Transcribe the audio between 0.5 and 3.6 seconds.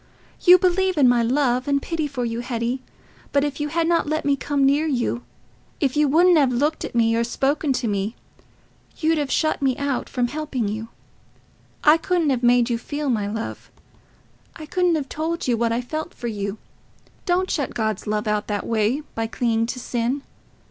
believe in my love and pity for you, Hetty, but if